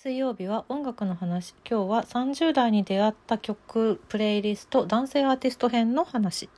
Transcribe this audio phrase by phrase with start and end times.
[0.00, 1.56] 水曜日は音楽の話。
[1.68, 6.48] 今日は30代に出会った曲プレイリスト男性アーティスト編の話。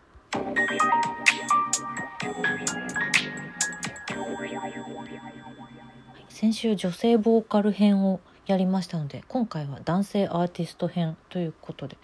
[6.28, 11.96] 先週女性ボーカル編をやりましたので今回は男性アーティスト編ということで。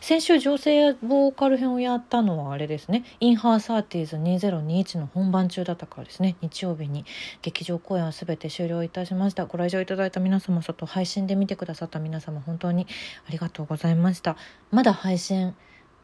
[0.00, 6.36] 先週女性ボーカル編をやったのはあれですね「インハーサーティーズ2021」の本番中だったからですね。
[6.40, 7.04] 日曜日に
[7.42, 9.46] 劇場公演は全て終了いたしました。
[9.46, 12.86] ご来場いただいた皆様外配信で見てくださった皆様本当に
[13.28, 14.36] ありがとうございました。
[14.70, 15.54] まだ配信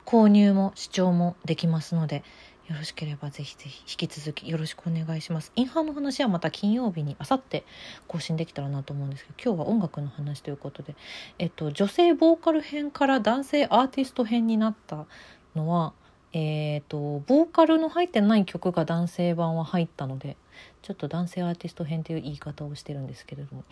[0.04, 2.24] 購入も視聴もできますので
[2.70, 5.51] よろしければぜひぜひ引き続きよろしくお願いします。
[5.56, 7.65] インハーの話はまた金曜日にあさって
[8.06, 10.95] 更新できたらなと思うんですけど今日は音楽の話ということで、
[11.41, 15.05] えっと、女性ボーカル編から男性アーティスト編になった
[15.56, 15.93] のは
[16.33, 20.37] えーと、ボーカルの入ってない曲が男性版は入ったので
[20.82, 23.65] ちょっと男性アーティスト編という言い方をしてるんですけれども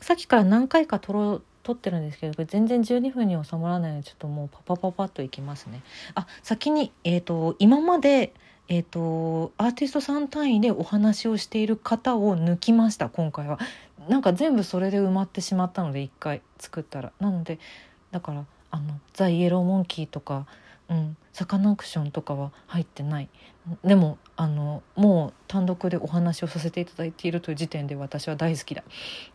[0.00, 5.82] さっきから何回か撮ろ撮ってるんですけど全然12分に収まらないのでちょっともうパパパパッといきますね。
[6.14, 8.32] あ先に、えーと今まで
[8.68, 13.58] えーと、アーティストさん単位でお話をしている方を抜きました今回は。
[14.08, 17.12] なんか全部それで埋まってしまったので一回作ったら。
[17.20, 17.58] なので
[18.10, 20.46] だからあのザ・イエローモンキーとか
[20.88, 23.28] うん、サカナクションとかは入ってない。
[23.84, 28.84] でもあのもう単独でお話をさせていただいているという時点で私は大好きだ。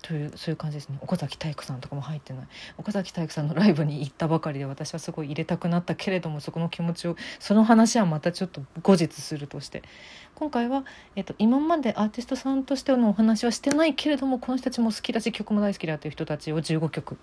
[0.02, 0.98] というそういう感じですね。
[1.02, 2.48] 岡崎体育さんとかも入ってない。
[2.78, 9.84] 岡崎体育さんのライブに行ったばかりで私はすごい入れたくなったけれどもそこの気持ちをその話はまたちょっと後日するとして。
[10.36, 17.18] 今回は、えっと、今までアーティストさんとしてのお話はしてないけれどもこの人たちも好きだし曲も大好きだという人たちを15曲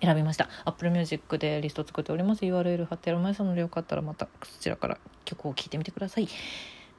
[0.00, 0.48] 選びました。
[0.64, 2.44] Apple Music でリスト作っております。
[2.44, 6.28] URL 貼ってありますのでよかったらまたそちらから曲を聴いてみてください。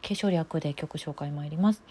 [0.01, 1.83] 敬称略で曲紹介参ります。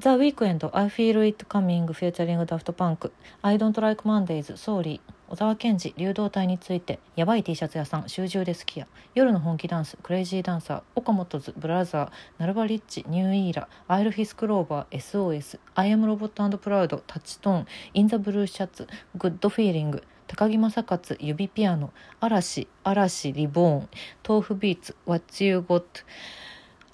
[0.00, 3.10] The Weeknd I Feel It Coming Featuring Daft Punk
[3.42, 8.86] I Don't Like Mondays Sorry 小沢健二流動体についてやばい T シャツ屋さん集中で好きや。
[9.16, 17.40] 夜の本気ダンス Crazy Dancer OKAMOTO'S Brother Nulbarich New Era アイルフィスクローバー SOS I Am Robot and Proud Touch
[17.40, 18.86] Tone in the blue shirt
[19.16, 23.88] Good Feeling 高木正勝指ピアノ嵐嵐 Reborn
[24.26, 25.82] tofubeats What You Got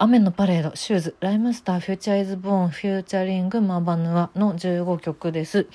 [0.04, 5.66] 雨のパレード Shoes RHYMESTER Future Is Born featuring mabanua の15曲です。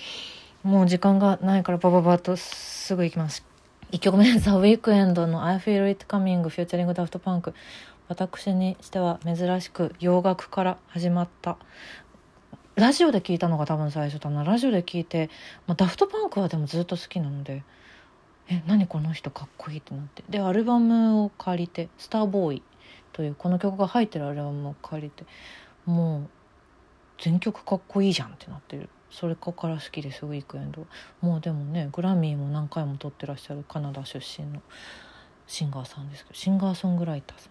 [0.61, 3.43] もう時間がないからバババッとすぐ行きます。
[3.91, 7.55] 1曲目 The Weeknd の I Feel It Coming featuring Daft Punk。
[8.07, 11.57] 私にしては珍しく洋楽から始まった。
[12.75, 14.43] ラジオで聞いたのが多分最初だな。
[14.43, 15.31] ラジオで聞いて、
[15.65, 17.63] まあ、ダフトパンクはでもずっと好きなので。
[18.51, 20.23] え何この人かっこいいってなって。
[20.29, 22.63] でアルバムを借りて「スターボーイ」
[23.19, 25.25] というこの曲が入ってるアルバムを借りて
[25.85, 26.29] もう
[27.21, 28.87] 全曲かっこいいじゃんってなってる。
[29.11, 30.87] それから好きですウィークエンド。
[31.19, 34.61] もうでもねグラミーも何回も取ってらっしゃるカナダ出身の
[35.47, 37.49] シンガーさんですけどシンガーソングライターさ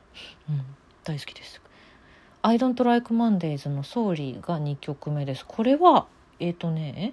[0.50, 0.64] ん、うん、
[1.04, 1.60] 大好きです
[2.40, 5.44] 「I don't like Mondays」の「ソーリーが2曲目です。
[5.46, 6.06] これは
[6.40, 7.12] えっ、ー、とね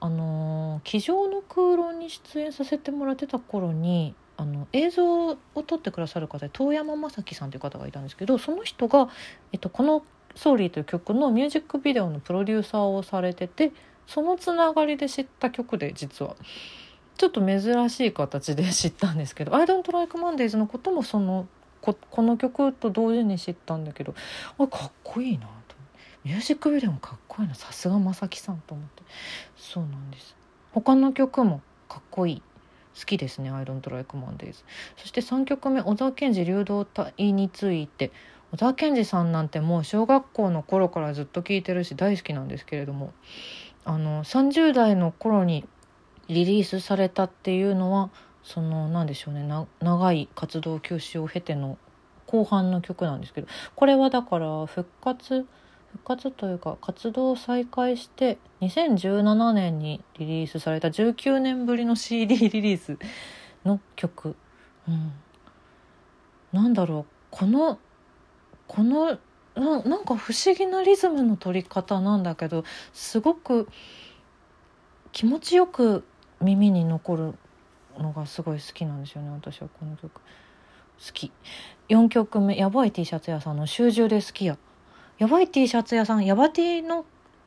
[0.00, 5.36] あの「机上の空論」に出演させてもらってた頃にあの映像を
[5.66, 9.08] 撮ってくださる方で遠山正樹さんという方がいたんですけどその人が、
[9.52, 13.72] えっと、この「ソーリー」という曲のミュージックビデオのプロデューサーをされてて
[14.06, 16.36] そのつながりで知った曲で実は。
[17.16, 21.46] ちょっと珍しい形で知ったんですけど「I don't like Mondays」のこともその
[21.80, 24.14] ここの曲と同時に知ったんだけど
[24.58, 25.76] あかっこいいなと。
[26.24, 27.54] ミュージックビデオもかっこいいな。
[27.54, 29.02] さすが正樹さんと思って。
[29.56, 30.34] そうなんです。
[30.72, 32.42] 他の曲もかっこいい。
[32.98, 34.64] 好きですね「アイロントライクマンデイズ」
[34.96, 38.12] そして3曲目小沢健二流動体について。
[38.52, 43.12] 小沢健二さんなんてもう小学校の頃からずっと聴いてるし大好きなんですけれども。
[43.84, 45.64] あの30代の頃に
[46.28, 48.10] リリースされたっていうのは
[48.42, 49.46] その何でしょうね
[49.80, 51.78] 長い活動休止を経ての
[52.26, 55.46] 後半の曲なんですけどこれはだから復活
[55.94, 62.98] 復活というか活動を再開して2017年にリリースされた19年ぶりの CD リリース
[63.64, 64.34] の曲、
[64.88, 65.12] うん、
[66.52, 67.12] なんだろう。
[67.30, 67.78] この
[68.66, 69.18] この
[69.54, 73.68] ななんか不思議なリズムの取り方なんだけどすごく
[75.12, 76.02] 気持ちよく
[76.40, 77.34] 耳に残る
[77.98, 80.10] のがすごい好きなんですよね私はこの曲。
[80.10, 80.20] 好
[81.12, 81.30] き。
[81.88, 84.58] 4曲目「やばい T シャツ屋さんの集中で好きや」
[85.18, 87.04] やばい T シャツ屋さんやば T の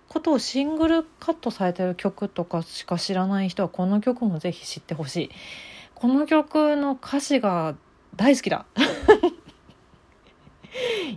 [0.08, 5.30] ことをシングルカットされてる曲とかしか知らない人はこの曲もぜひ知ってほしい。
[5.96, 7.76] この曲の歌詞が
[8.16, 8.66] 大好きだ。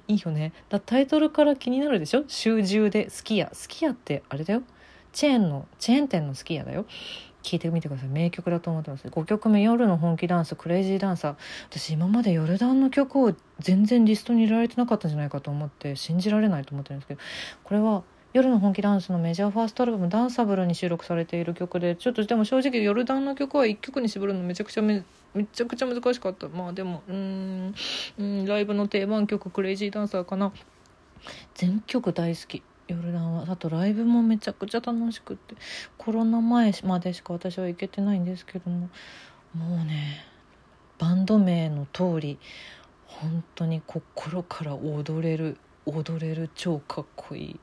[0.08, 0.52] いいよね。
[0.70, 3.04] だタイトルから気になるでしょ「集中で。
[3.04, 4.62] 好きや」好きやってあれだよ。
[5.12, 6.84] チェーンのチェーン店のスキーヤだよ。
[7.42, 8.08] 聞いてみてください。
[8.08, 9.06] 名曲だと思ってます。
[9.06, 11.34] 5曲目「夜の本気ダンス」「クレイジーダンサー」
[11.70, 17.20] 私今までヨルダンの曲を全然リストに入れられてなかったんじゃないかと思って信じられないと思ってるんですけど
[17.64, 18.02] これは
[18.32, 25.02] 夜の本気ダンスのメジャーファーストアルバム「ダンサブル」に収録されている曲でちょっとでも正直ヨルダンの曲は1曲に絞るのめちゃくちゃめ
[25.34, 26.48] めちゃくちゃ難しかった。
[26.48, 27.74] まあでもうん
[28.18, 30.52] うんライブの定番曲「クレイジーダンサー」かな。
[31.54, 32.62] 全曲大好き。
[32.90, 35.54] 夜ランはあとライブもめちゃくちゃ楽しくって
[35.96, 38.88] コロナ前までしか私は行けてないんですけども
[39.54, 40.24] もうね
[40.98, 42.38] バンド名の通り
[43.06, 45.56] 本当に心から踊れる
[45.86, 47.60] 踊れる超かっこいい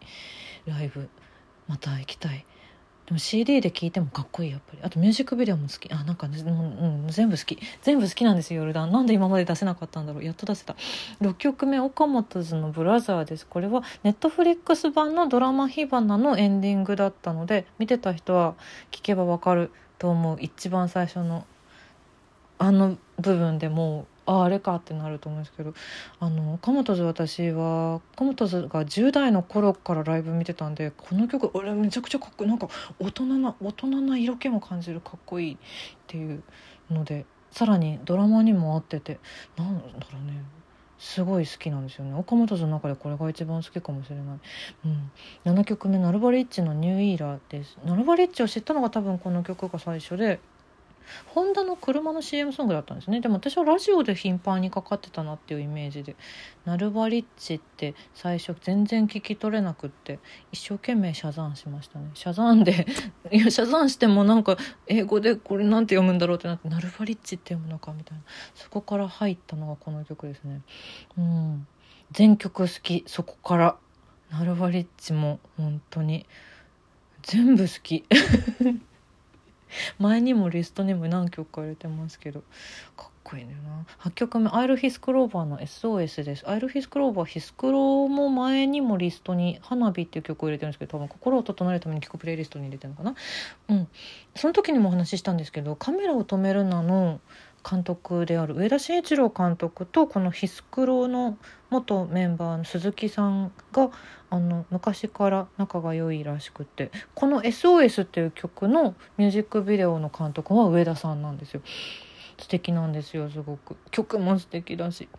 [0.66, 1.10] ライブ
[1.68, 2.46] また行きたい。
[3.08, 4.80] でも CD で聴いてもかっこいいやっぱり。
[4.84, 5.90] あとミュージックビデオも好き。
[5.94, 7.58] あなんか、ね、うん、全部好き。
[7.82, 8.92] 全部好きなんですよヨルダン。
[8.92, 10.26] なんで今まで出せなかったんだろう。
[10.26, 10.76] やっと出せた。
[11.22, 13.48] 6曲目「オカモトズのブラザー」です。
[13.48, 18.56] これはネットフリックス版のドラマ「火花」のエンディングだったので見てた人は
[18.92, 20.38] 聞けばわかると思う。
[20.42, 21.46] 一番最初の
[22.60, 25.74] あの部分でもうああれかってなると思うんですけど
[26.20, 32.50] あの岡本図私は岡本図が10代の頃からライブ見てたんでこの曲俺めちゃくちゃかっこいい。
[32.50, 32.68] なんか
[33.00, 35.58] 大人な大人な色気も感じるかっこいいっ
[36.08, 36.44] ていう
[36.92, 39.20] のでさらにドラマにも合ってて
[39.56, 40.44] なんだろうね。
[41.00, 42.16] すごい好きなんですよね。
[42.16, 44.26] 岡本図の中でこれが一番好きかもしれない、
[44.86, 45.12] うん、
[45.46, 47.78] 7曲目「ナルバリッチのニューイーラー」です。
[47.86, 50.40] ナルバリッチを知ったのが多分この曲が最初で
[51.28, 53.22] ホンダの車の CM ソングだったんですね。
[53.22, 56.16] でも私はラジオで頻繁にかかってたなっていうイメージで。
[56.66, 60.20] ナルバリッチって最初全然聞き取れなくって
[60.52, 62.12] 一生懸命シャザンしましたね。
[62.14, 62.86] シャザンで
[63.32, 64.58] いやシャザンしてもなんか
[64.88, 68.24] 英語でこれなんて読むんだろうってなってナルバリッチって読むのかみたいな。
[68.54, 70.62] そこから入ったのがこの曲ですね。
[71.18, 71.68] うん。
[72.12, 73.06] 全曲好き。
[73.08, 73.78] そこから
[74.32, 76.26] ナルバリッチも本当に
[77.22, 78.04] 全部好き。
[80.00, 82.44] 前にもリストにも何曲か入れてますけど
[82.96, 83.86] かっこいいんだよな。
[84.00, 86.50] 8曲目「アイル・ヒスクローバー」の SOS です。
[86.50, 93.16] アイル・ヒスクローバーヒスクロも前にもリストに「花火」っていう曲を入れてるんですけど多分心を整えるために曲プレイリストに入れてるのかな。
[93.70, 93.88] うん。
[94.36, 97.20] その時にもお話ししたんですけど「カメラを止めるな」の
[97.70, 101.38] 監督である上田慎一郎監督とこのヒスクロの
[101.70, 103.90] 元メンバーの鈴木さんが
[104.30, 111.62] あの昔から仲が良いらしくてこの「SOS」っていう曲のミュージックビデオの監督は上田さんなんですよ。
[112.40, 113.76] 素敵なんですよすごく。
[113.92, 115.10] 曲も素敵だし。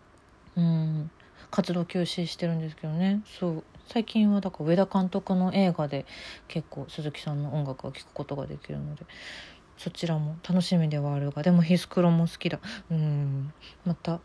[0.55, 1.11] うん。
[1.51, 3.21] 活動休止してるんですけどね。
[3.39, 3.63] そう。
[3.87, 6.05] 最近はだから上田監督の映画で
[6.47, 9.05] 結構鈴木さんの音楽を聴くことができるので。
[9.79, 12.59] そちらも楽しみではあるがでもヒスクロも好きだ
[12.91, 13.51] うん
[13.85, 14.19] また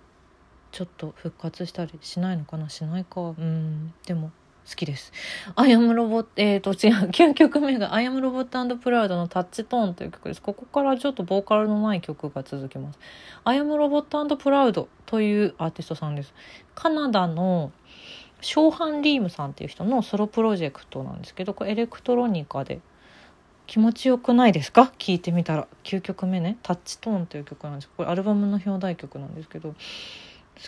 [0.72, 2.68] ちょっと復活したりしないのかな？
[2.68, 4.32] しないかうんでも
[4.68, 5.12] 好きです。
[5.56, 10.40] I Am Robot、えーと違う、9曲目が I Am Robot プラウドの Touch Tone という曲です。
[10.40, 12.98] ここからちょっとボーカルのない曲が続きます。
[13.44, 16.32] I Am Robot プラウドというアーティストさんです。
[16.74, 17.72] カナダの
[18.40, 22.80] ショーハン・リームさんっていう人のソロプロジェクトなんですけど、これエレクトロニカで
[23.66, 24.92] 気持ちよくないですか？
[24.98, 25.66] 聞いてみたら。
[25.84, 27.88] 9曲目ね「Touch Tone」という曲なんです。
[27.96, 29.76] これアルバムの表題曲なんですけど好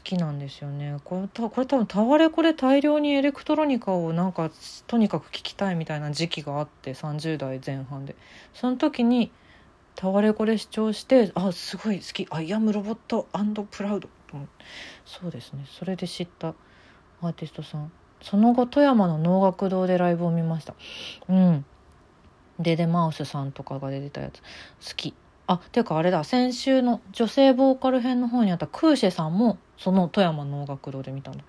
[0.02, 0.96] きなんですよね。
[1.04, 4.50] これこれ多分タワレコで大量にエレクトロニカをなんか
[4.86, 8.16] とにかく聴きたいみたいな時期があって30代前半で。
[8.54, 9.30] その時に
[9.94, 13.28] タワレコで視聴してあすごい好き「I Am Robot
[13.70, 14.08] プラウド」
[15.04, 15.64] そうですね。
[15.68, 16.54] それで知った
[17.22, 17.92] アーティストさん。
[18.22, 20.74] その後富山の能楽堂でライブを見ました。
[21.28, 21.64] うん。
[22.58, 24.40] デデマウスさんとかが出てたやつ。
[24.90, 25.14] 好き。
[25.48, 26.24] あっていうかあれだ。
[26.24, 31.44] 先週の女性ボーカル編の方にあったクーシェさんもその富山能楽堂で見たんだ。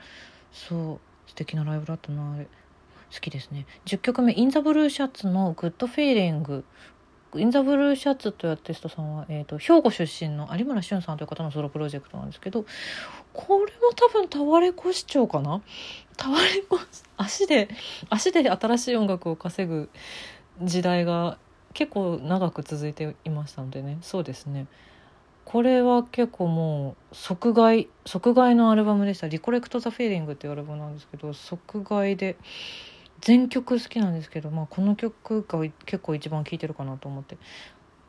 [0.51, 1.29] そう。
[1.29, 2.45] 素敵なライブだったなあれ。
[2.45, 3.65] 好きですね。
[3.85, 6.65] 10曲目「インザブルーシャツ」の「グッドフィーリング」
[7.35, 12.65] インザブルーシャツというアーティストさんは、えーと、兵庫出身の有村俊さんという方のソロプロジェクトなんですけど
[13.33, 15.61] これも多分タワレコ市長かな？
[16.15, 16.79] タワレコ
[17.17, 17.69] 足で
[18.09, 19.89] 足で新しい音楽を稼ぐ
[20.61, 21.37] 時代が
[21.73, 23.97] 結構長く続いていましたのでね。
[24.01, 24.67] そうですね。
[25.45, 32.35] これは結構もう即買い即買いのアルバムでした「リコレクト・ザ・フィーリング」っていうアルバムなんですけど即買いで
[33.21, 37.37] 全曲好きなんですけど、まあ、この曲が結構一番聴いてるかなと思って。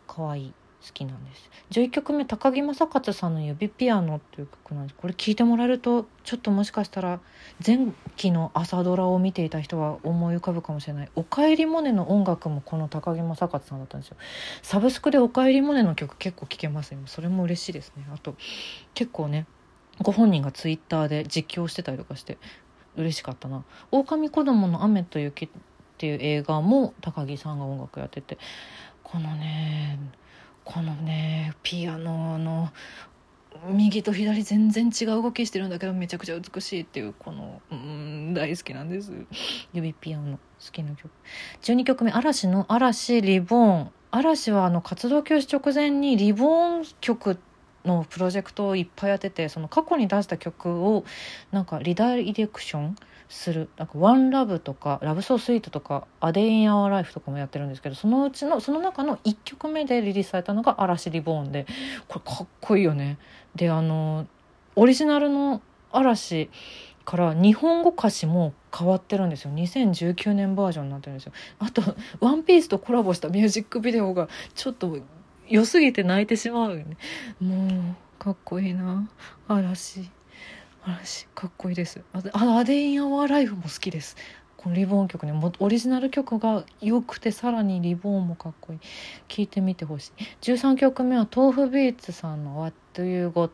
[0.09, 0.53] 可愛い。
[0.85, 1.51] 好きなんです。
[1.71, 4.95] 11曲目高木正勝さんの「指ピアノ」っていう曲なんです。
[4.97, 7.21] これ聴いてもらえるとちょっともしかしたら
[7.65, 14.17] 前期の朝ドラを見ていた人は思い浮かぶかもしれない「おかえりモネ」の音楽もこの高木正勝さんだったんですよ。
[14.63, 17.07] サブスクで「おかえりモネ」の曲結構聴けます今。
[17.09, 18.07] それも嬉しいですね。
[18.15, 18.37] あと
[18.95, 19.47] 結構ね
[20.01, 22.39] ご本人がツイッターで実況してたりとかして
[22.97, 25.49] 嬉しかったな「狼子供の雨と雪」っ
[25.99, 28.39] ていう映画も高木さんが音楽やってて
[29.03, 29.99] このね
[30.69, 32.69] このねピアノの
[33.71, 39.11] 右と左全然違う動きしてるんだけどめちゃくちゃ美しいっていうこのうん大好きなんです。
[39.73, 41.11] 指ピアノ好きな曲。
[41.63, 43.91] 12曲目嵐の嵐リボーン。
[44.11, 47.39] 嵐はあの活動休止直前にリボーン曲
[47.87, 51.05] のプロジェクトをいっぱいやっててその過去に出した曲を
[51.51, 52.97] なんかリダイレクション
[53.29, 53.69] する。
[53.77, 61.67] なんか「ワンラブとか「ラブソースイートとか「アデイン・アワー・ライフ」とかもやってるんですけどそのうちのその中の1曲目でリリースされたのが「嵐リボーンで」
[62.09, 63.19] これかっこいいよね。
[63.55, 64.27] であの
[64.77, 65.61] オリジナルの
[65.93, 66.51] 嵐
[67.05, 69.51] から日本語歌詞も変わってるんですよ。
[69.53, 71.33] 2019年バージョンになってるんですよ。
[71.59, 71.83] あと
[72.21, 74.99] 「ワンピースとコラボしたミュージックビデオがちょっと
[75.49, 76.97] 良すぎて泣いてしまうよね。
[77.41, 79.09] もうかっこいいな。
[79.49, 80.11] 嵐。
[80.89, 82.01] 嵐かっこいいです。
[82.15, 84.17] あアデイン・アワー・ライフも好きです。
[84.57, 88.79] このリボーン曲ねもオリジナル曲が良くてさらにリボーンもかっこいい。
[89.29, 90.13] 聴いてみてほしい。
[90.41, 93.51] 13曲目は豆腐ビーツさんの「What Do You Got」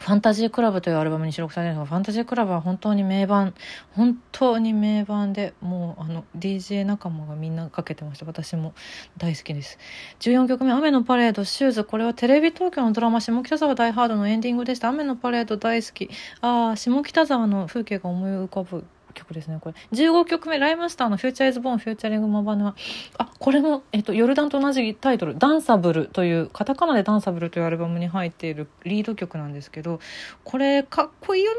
[0.00, 3.52] ファンタジークラブというアルバムに収録されるのがファンタジークラブは本当に名盤
[3.92, 8.24] 本当に名盤でもうあの DJ 仲間がみんなかけてました。
[8.24, 8.72] 私も
[9.18, 9.78] 大好きです。
[10.20, 14.88] 14曲目「雨のパレードシューズ」これはテレビ東京のドラマ「下北沢ダイハード」のエンディングでした。
[14.88, 16.08] 雨のパレード大好き。
[16.40, 18.86] ああ下北沢の風景が思い浮かぶ。
[19.12, 19.74] 曲ですねこれ。
[19.92, 30.00] 15曲目ライムスターの「Future Is Born featuring mabanua」あこれも、えっと、ヨルダンと同じタイトル「ダンサブル」というカタカナで「ダンサブル」というアルバムに入っているリード曲なんですけど
[30.44, 31.58] これかっこいいよね。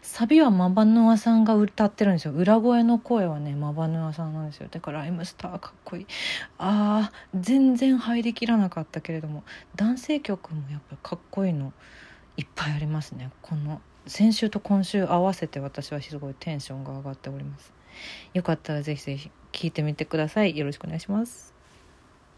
[0.00, 2.32] サビは mabanua さんが歌ってるんですよ。
[2.32, 4.68] 裏声の声はね mabanua さんなんですよ。
[4.70, 6.06] だからライムスターかっこいい。
[6.58, 9.42] あー全然入りきらなかったけれども
[9.74, 11.72] 男性曲もやっぱかっこいいの
[12.36, 13.30] いっぱいありますね。
[13.42, 17.72] この先週と今週合わせて私はすごいテンションが上がっております。
[18.34, 20.56] よかったらぜひぜひ聞いてみてください。
[20.56, 21.55] よろしくお願いします。